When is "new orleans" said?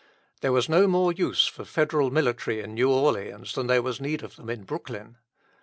2.73-3.53